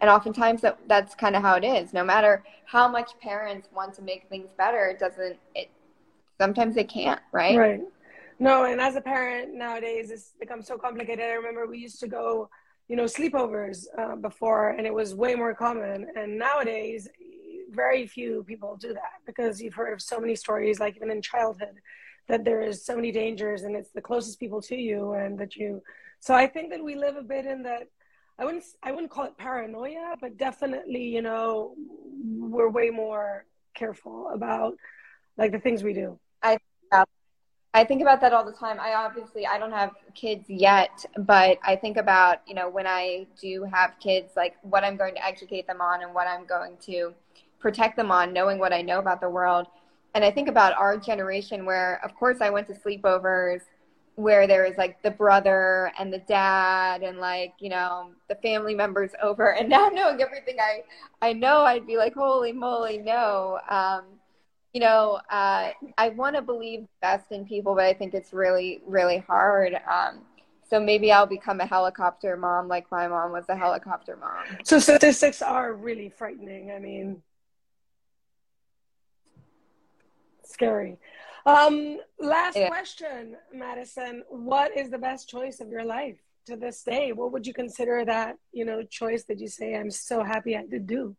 [0.00, 1.92] And oftentimes that that's kind of how it is.
[1.92, 5.38] No matter how much parents want to make things better, it doesn't.
[5.56, 5.70] It
[6.40, 7.56] sometimes they can't, right?
[7.56, 7.80] Right.
[8.38, 11.24] No, and as a parent nowadays, it's become so complicated.
[11.24, 12.48] I remember we used to go,
[12.88, 16.08] you know, sleepovers uh, before, and it was way more common.
[16.16, 17.08] And nowadays,
[17.70, 21.22] very few people do that because you've heard of so many stories, like even in
[21.22, 21.80] childhood,
[22.28, 25.56] that there is so many dangers and it's the closest people to you and that
[25.56, 25.82] you
[26.20, 27.88] so i think that we live a bit in that
[28.38, 31.74] i wouldn't i wouldn't call it paranoia but definitely you know
[32.24, 34.74] we're way more careful about
[35.36, 36.18] like the things we do
[37.74, 38.78] i think about that all the time.
[38.80, 43.26] I obviously I don't have kids yet, but I think about, you know, when I
[43.40, 46.76] do have kids, like what I'm going to educate them on and what I'm going
[46.82, 47.12] to
[47.58, 49.66] protect them on, knowing what I know about the world.
[50.14, 53.62] And I think about our generation where, of course, I went to sleepovers
[54.16, 58.74] where there was like the brother and the dad and like you know the family
[58.74, 59.54] members over.
[59.54, 60.82] And now knowing everything i
[61.20, 63.58] i know i'd be like holy moly no.
[63.68, 64.04] Um
[64.74, 68.82] you know uh i want to believe best in people but i think it's really
[68.86, 70.20] really hard um
[70.68, 74.78] so maybe i'll become a helicopter mom like my mom was a helicopter mom so
[74.78, 77.22] statistics are really frightening i mean
[80.54, 80.96] scary.
[81.46, 82.68] Um, last yeah.
[82.68, 84.22] question, Madison.
[84.28, 86.16] What is the best choice of your life
[86.46, 87.12] to this day?
[87.12, 90.64] What would you consider that, you know, choice that you say, I'm so happy I
[90.64, 91.16] did do?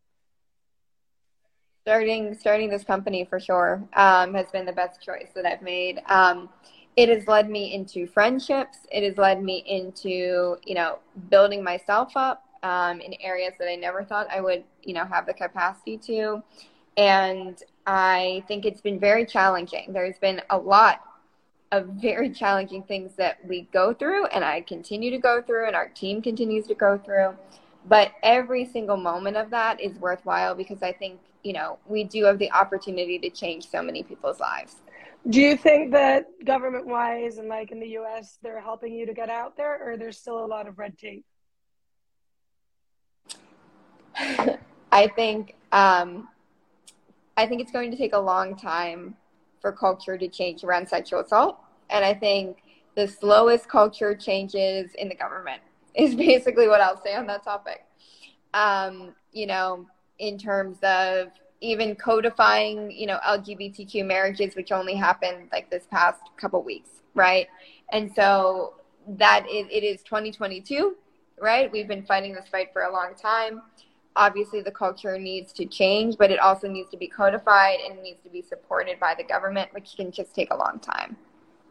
[1.86, 6.02] Starting starting this company for sure um, has been the best choice that I've made.
[6.06, 6.48] Um,
[6.96, 8.78] it has led me into friendships.
[8.90, 10.98] It has led me into, you know,
[11.30, 15.26] building myself up um, in areas that I never thought I would, you know, have
[15.26, 16.42] the capacity to.
[16.96, 19.92] And I think it's been very challenging.
[19.92, 21.02] There's been a lot
[21.70, 25.76] of very challenging things that we go through and I continue to go through and
[25.76, 27.36] our team continues to go through.
[27.88, 32.24] But every single moment of that is worthwhile because I think, you know, we do
[32.24, 34.74] have the opportunity to change so many people's lives.
[35.30, 39.14] Do you think that government wise and like in the US, they're helping you to
[39.14, 41.24] get out there or there's still a lot of red tape?
[44.90, 46.26] I think um,
[47.36, 49.14] I think it's going to take a long time
[49.60, 51.60] for culture to change around sexual assault.
[51.90, 52.56] And I think
[52.96, 55.62] the slowest culture changes in the government
[55.94, 57.84] is basically what I'll say on that topic.
[58.52, 59.86] Um, you know,
[60.18, 61.28] in terms of
[61.60, 67.46] even codifying, you know, LGBTQ marriages, which only happened like this past couple weeks, right?
[67.92, 68.74] And so
[69.08, 70.96] that it is 2022,
[71.40, 71.70] right?
[71.70, 73.62] We've been fighting this fight for a long time
[74.16, 78.22] obviously the culture needs to change, but it also needs to be codified and needs
[78.24, 81.16] to be supported by the government, which can just take a long time.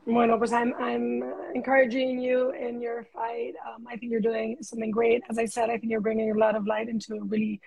[0.06, 1.24] Bueno, pues I'm, I'm
[1.56, 3.54] encouraging you in your fight.
[3.68, 5.24] Um, I think you're doing something great.
[5.30, 7.60] As I said, I think you're bringing a lot of light into a really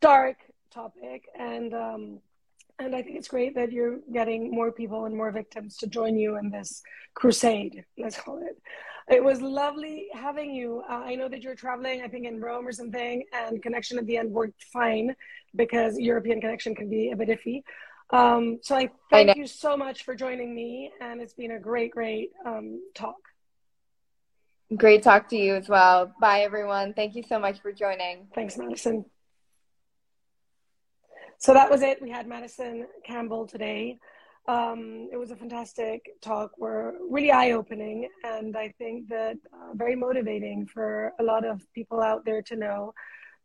[0.00, 0.36] dark
[0.70, 1.28] topic.
[1.38, 2.18] And, um,
[2.78, 6.16] and I think it's great that you're getting more people and more victims to join
[6.16, 6.82] you in this
[7.14, 8.60] crusade, let's call it.
[9.08, 10.82] It was lovely having you.
[10.90, 14.06] Uh, I know that you're traveling, I think in Rome or something, and connection at
[14.06, 15.14] the end worked fine
[15.54, 17.62] because European connection can be a bit iffy.
[18.10, 21.58] Um, so I thank I you so much for joining me, and it's been a
[21.58, 23.16] great, great um, talk.
[24.76, 26.12] Great talk to you as well.
[26.20, 26.92] Bye, everyone.
[26.92, 28.26] Thank you so much for joining.
[28.34, 29.04] Thanks, Madison.
[31.46, 32.02] So that was it.
[32.02, 34.00] We had Madison Campbell today.
[34.48, 36.50] Um, it was a fantastic talk.
[36.58, 41.62] We're really eye opening, and I think that uh, very motivating for a lot of
[41.72, 42.94] people out there to know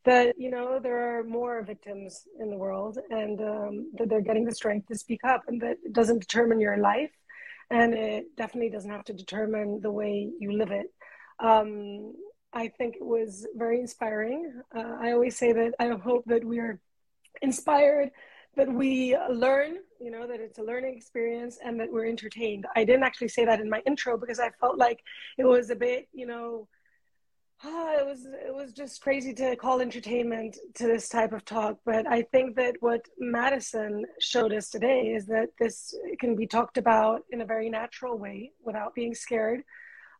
[0.03, 4.45] that you know there are more victims in the world, and um, that they're getting
[4.45, 7.11] the strength to speak up, and that it doesn't determine your life,
[7.69, 10.87] and it definitely doesn't have to determine the way you live it.
[11.39, 12.15] Um,
[12.51, 14.59] I think it was very inspiring.
[14.75, 16.79] Uh, I always say that I hope that we are
[17.41, 18.11] inspired
[18.55, 22.65] that we learn, you know, that it's a learning experience and that we're entertained.
[22.75, 25.01] I didn't actually say that in my intro because I felt like
[25.37, 26.67] it was a bit, you know,
[27.63, 31.77] oh, it was it was just crazy to call entertainment to this type of talk.
[31.85, 36.77] But I think that what Madison showed us today is that this can be talked
[36.77, 39.63] about in a very natural way without being scared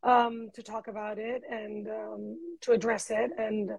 [0.03, 3.71] um, to talk about it and um, to address it and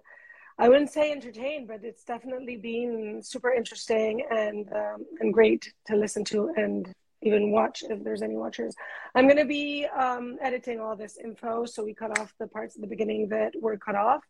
[0.57, 5.95] I wouldn't say entertained, but it's definitely been super interesting and um, and great to
[5.95, 6.93] listen to and
[7.23, 8.75] even watch if there's any watchers.
[9.15, 12.75] I'm going to be um, editing all this info, so we cut off the parts
[12.75, 14.21] at the beginning that were cut off,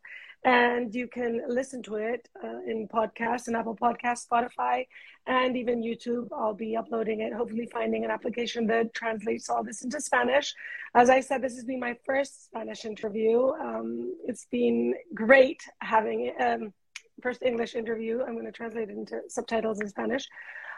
[0.45, 4.85] and you can listen to it uh, in podcast and Apple Podcast, Spotify,
[5.25, 6.27] and even YouTube.
[6.33, 10.53] I'll be uploading it, hopefully finding an application that translates all this into Spanish.
[10.95, 13.49] As I said, this has been my first Spanish interview.
[13.51, 16.73] Um, it's been great having um,
[17.21, 18.21] first English interview.
[18.21, 20.27] I'm going to translate it into subtitles in Spanish.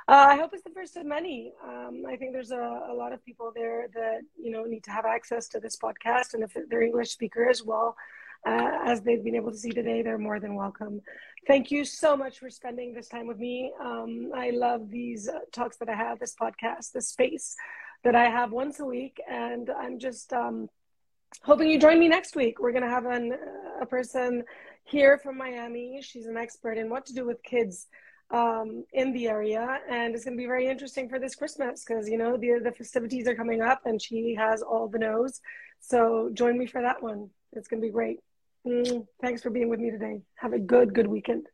[0.07, 1.51] Uh, I hope it's the first of many.
[1.67, 4.91] Um, I think there's a, a, lot of people there that you know need to
[4.91, 7.95] have access to this podcast, and if they're English speakers, well,
[8.45, 11.01] uh, as they've been able to see today, they're more than welcome.
[11.47, 13.71] Thank you so much for spending this time with me.
[13.79, 17.55] Um, I love these uh, talks that I have, this podcast, this space
[18.03, 20.69] that I have once a week, and I'm just um,
[21.43, 22.59] hoping you join me next week.
[22.59, 24.43] We're going to have an, uh, a person
[24.83, 25.99] here from Miami.
[26.03, 27.87] She's an expert in what to do with kids
[28.31, 32.09] um, in the area, and it's going to be very interesting for this Christmas because
[32.09, 35.41] you know the the festivities are coming up, and she has all the knows.
[35.79, 37.29] So join me for that one.
[37.53, 38.19] It's going to be great.
[38.65, 40.21] Mm, thanks for being with me today.
[40.35, 41.45] Have a good, good weekend.